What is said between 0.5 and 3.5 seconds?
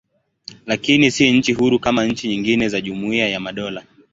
Lakini si nchi huru kama nchi nyingine za Jumuiya ya